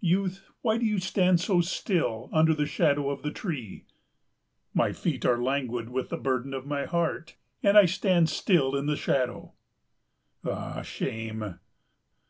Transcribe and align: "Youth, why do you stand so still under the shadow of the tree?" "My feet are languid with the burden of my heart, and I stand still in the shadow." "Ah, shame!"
"Youth, 0.00 0.48
why 0.62 0.78
do 0.78 0.86
you 0.86 0.98
stand 0.98 1.40
so 1.40 1.60
still 1.60 2.30
under 2.32 2.54
the 2.54 2.64
shadow 2.64 3.10
of 3.10 3.20
the 3.20 3.30
tree?" 3.30 3.84
"My 4.72 4.94
feet 4.94 5.26
are 5.26 5.36
languid 5.42 5.90
with 5.90 6.08
the 6.08 6.16
burden 6.16 6.54
of 6.54 6.64
my 6.64 6.86
heart, 6.86 7.36
and 7.62 7.76
I 7.76 7.84
stand 7.84 8.30
still 8.30 8.74
in 8.76 8.86
the 8.86 8.96
shadow." 8.96 9.52
"Ah, 10.42 10.80
shame!" 10.80 11.58